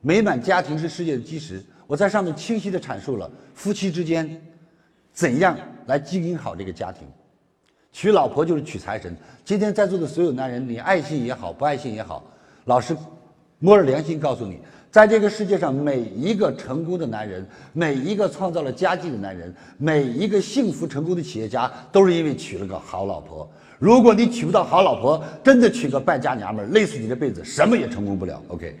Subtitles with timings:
[0.00, 1.62] 美满家庭是世界的基石。
[1.86, 4.40] 我在上面清晰地阐述了夫妻之间
[5.12, 7.02] 怎样来经营好这个家庭。
[7.92, 9.16] 娶老婆就是娶财神。
[9.44, 12.24] 今天在座的所有男人，你爱信也好，不爱信也好，
[12.66, 12.96] 老师
[13.58, 14.60] 摸着良心告诉你，
[14.92, 23.50] 在这个世界上，每一个成功的男人，每一个创造了佳绩的男人，每一个幸福成功的企业家，都是因为娶了个好老婆。
[23.80, 28.40] 如果你娶不到好老婆，真的娶个败家娘们儿，累死你这辈子，什么也成功不了。
[28.46, 28.78] OK。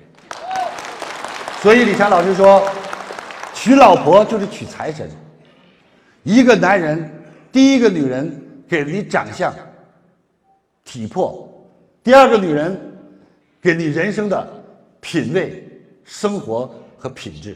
[1.62, 2.62] 所以李强老师说，
[3.54, 5.08] 娶老婆就是娶财神。
[6.22, 7.10] 一个男人，
[7.50, 8.46] 第一个女人。
[8.70, 9.52] 给了你长相、
[10.84, 11.44] 体魄；
[12.04, 12.80] 第二个女人，
[13.60, 14.48] 给你人生的
[15.00, 15.68] 品味、
[16.04, 17.52] 生活和品质；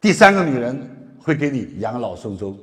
[0.00, 2.54] 第三个女人会给你养老送终；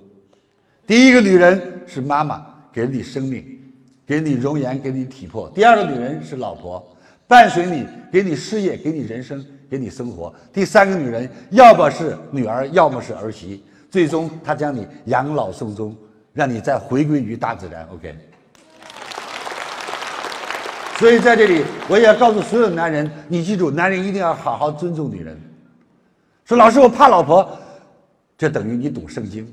[0.85, 3.46] 第一个女人是妈妈，给了你生命，
[4.05, 6.96] 给你容颜，给你体魄；第二个女人是老婆，
[7.27, 15.96] 伴随你，给你事业，给你人生，给你生活；第三个女人要么是女儿，要么是儿媳，最终她将你养老送终。
[16.34, 18.15] 让你再回归于大自然，OK。
[20.99, 25.35] 所以在这里，我也要告诉所有男人，你记住，男人一定要好好尊重女人。
[26.46, 27.57] 说老师，我怕老婆，
[28.37, 29.52] 这等于你懂圣经。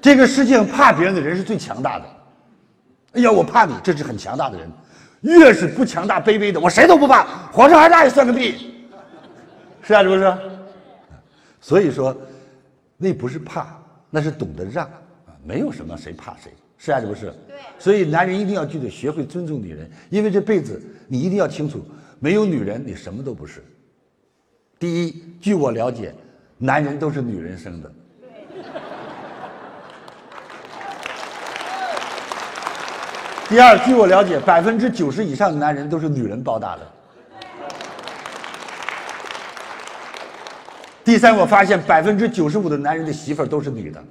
[0.00, 2.06] 这个世界上怕别人的人是最强大的。
[3.12, 4.72] 哎呀，我怕你，这是很强大的人。
[5.22, 8.74] 越是不强大、卑微的，我谁都不怕，皇上还大也算个屁。
[9.82, 10.36] 是啊，是不是？
[11.60, 12.16] 所以说。
[13.04, 15.34] 那不是怕，那是懂得让啊！
[15.44, 17.34] 没有什么谁怕谁，是啊是不是？
[17.48, 17.56] 对。
[17.76, 21.84] 所以男人一定要记得学会尊重女人，因为这辈子你一定要清楚，
[22.20, 23.64] 没有女人你什么都不是。
[24.78, 26.14] 第一，据我了解，
[26.58, 27.92] 男人都是女人生的。
[33.52, 36.80] 第二，据我了解，百分之九十以上的男人都是女人抱大的。
[41.04, 44.02] 第三，我发现百分之九十五的男人的媳妇儿都是女的。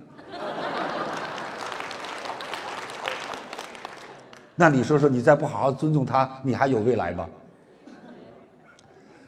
[4.54, 7.28] 那你说说，你再不好好尊重她，你还有未来吗？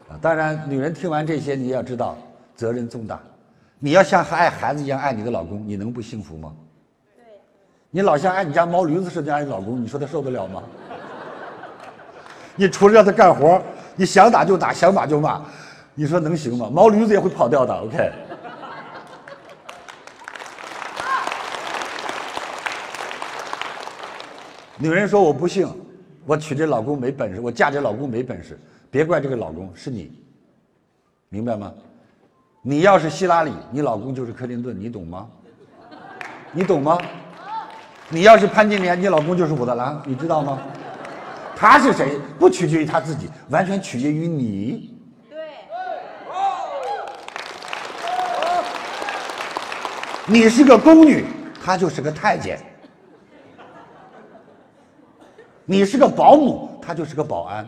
[0.09, 2.15] 啊，当然，女人听完这些，你要知道
[2.55, 3.19] 责任重大。
[3.79, 6.53] 你要像爱孩子一样爱你的老公，你能不幸福吗？
[7.95, 10.63] 你老像爱你家毛驴子似的爱你老公，你说他受得了吗？
[12.55, 13.61] 你除了让他干活，
[13.95, 15.39] 你想打就打，想骂就骂。
[15.93, 16.67] 你说能行吗？
[16.73, 17.71] 毛驴子也会跑掉的。
[17.71, 18.11] OK。
[24.79, 25.71] 女人说我不幸，
[26.25, 28.57] 我娶这老公没本事，我嫁这老公没本事，
[28.89, 30.11] 别怪这个老公，是你，
[31.29, 31.71] 明白吗？
[32.63, 35.29] 你要是希拉里，你老公就是克林顿，你懂吗？
[36.51, 36.97] 你懂吗？
[38.13, 40.59] 你要是潘金莲，你老公就是武大郎，你知道吗？
[41.55, 42.19] 他是谁？
[42.37, 44.95] 不取决于他自己，完全取决于你。
[45.31, 45.39] 对
[50.27, 51.25] 你是个宫女，
[51.63, 52.55] 他就是个太监；
[55.65, 57.65] 你是个保姆，他就是个保安；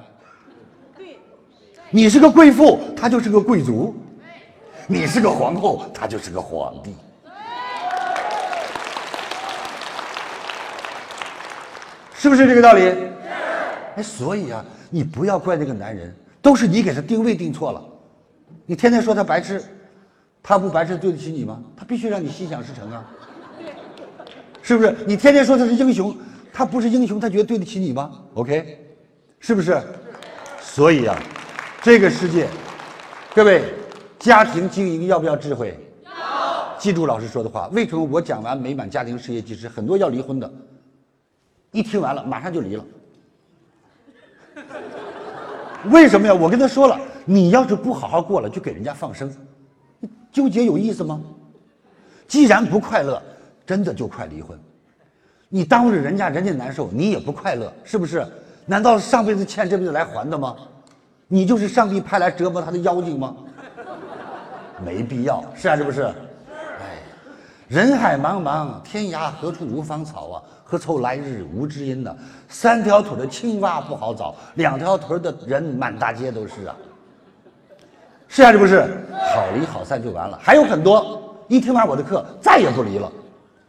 [1.89, 3.95] 你是个贵妇，他就是个贵族；
[4.85, 6.95] 你是个皇后，他就是个皇帝。
[12.25, 12.91] 是不是这个道理？
[13.95, 17.79] 哎，所以啊，你不要怪那个男人，都是你给他定位定错了。
[18.65, 19.63] 你天天说他白痴。
[20.41, 21.61] 他不白痴对得起你吗？
[21.77, 23.05] 他必须让你心想事成啊，
[24.63, 24.95] 是不是？
[25.05, 26.17] 你天天说他是英雄，
[26.51, 28.79] 他不是英雄，他觉得对得起你吗？OK，
[29.39, 29.79] 是不是？
[30.59, 31.15] 所以啊，
[31.83, 32.47] 这个世界，
[33.35, 33.61] 各位，
[34.17, 35.77] 家庭经营要不要智慧？
[36.03, 36.11] 要。
[36.79, 37.67] 记住老师说的话。
[37.71, 40.51] 为什么我讲完美满家庭事业纪实，很多要离婚的，
[41.75, 42.85] 一听完了马上就离了？
[45.91, 46.33] 为什么呀？
[46.33, 49.29] 我跟他说了，你要是不好好过了，就给人家放生。
[50.31, 51.21] 纠结有意思吗？
[52.27, 53.21] 既然不快乐，
[53.65, 54.57] 真的就快离婚。
[55.49, 58.25] 你耽误着人家，人家难受，你也不快乐，是不是？
[58.65, 60.55] 难道上辈子欠，这辈子来还的吗？
[61.27, 63.35] 你就是上帝派来折磨他的妖精吗？
[64.83, 66.09] 没必要，是啊，是不是？
[67.67, 70.41] 人海茫茫，天涯何处无芳草啊？
[70.63, 72.15] 何愁来日无知音呢？
[72.47, 76.75] 三条腿的青蛙不好找，两条腿的人满大街都是啊。
[78.27, 78.81] 是还是不是？
[79.33, 83.11] 好离好散就完了，还有很多一听完我的课再也不离了。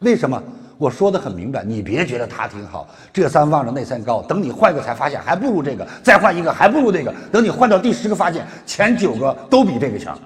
[0.01, 0.43] 为什么？
[0.77, 4.21] 我说的很明白，你别觉得他挺好，这山望着那山高。
[4.23, 7.15] 等你换个才发现还不如这个，再换一个还不如那个。
[7.33, 10.19] 等你换到第十个，发现前九个都比这个强。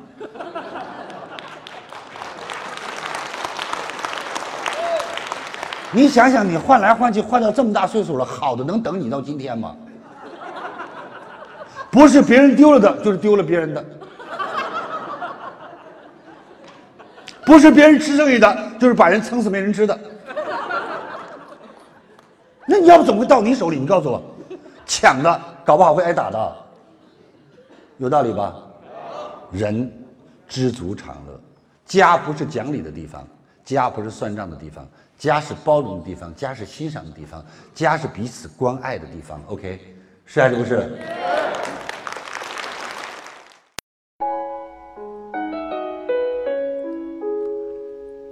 [5.93, 9.77] 你想想，你换来换去换到这么大岁数了，好的能等你到今天吗？
[11.91, 13.83] 不是别人丢了的，就是丢了别人的；
[17.45, 19.99] 不是别人吃剩下的，就是把人撑死没人吃的。
[22.65, 23.77] 那你要不怎么会到你手里？
[23.77, 24.23] 你告诉我，
[24.87, 26.57] 抢的搞不好会挨打的，
[27.99, 28.55] 有道理吧？
[29.51, 29.93] 人
[30.47, 31.41] 知足常乐，
[31.85, 33.27] 家不是讲理的地方，
[33.75, 34.85] 家不是算账的地方，
[35.17, 37.41] 家是包容的地方，家是欣赏的地方，
[37.73, 39.41] 家是彼此关爱的地方。
[39.47, 39.79] OK，
[40.25, 40.91] 是还是不是？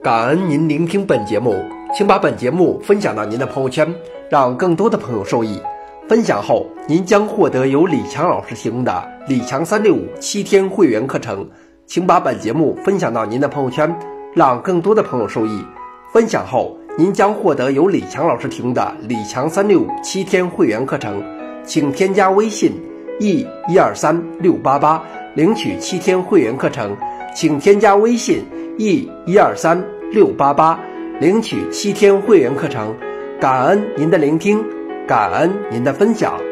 [0.02, 1.54] 感恩您聆听本节目，
[1.94, 3.94] 请把本节目分享到您的朋友圈，
[4.28, 5.60] 让更多的朋友受益。
[6.08, 11.48] 分享后，您将获得由李强老师提供的李强三六五七天会员课程。
[11.86, 13.94] 请把本节目分享到您的朋友圈，
[14.38, 15.64] 让更多的朋友受益。
[16.12, 21.20] 分享后，您将获得由李强老师提供的李强三六五七天会员课程。
[21.64, 22.72] 请添加微信
[23.18, 25.02] e 一二三六八八
[25.34, 26.96] 领取七天会员课程。
[27.34, 28.44] 请添加微信
[28.78, 30.78] e 一二三六八八
[31.20, 32.94] 领取七天会员课程。
[33.40, 34.64] 感恩您的聆听。
[35.06, 36.47] 感恩您的分享。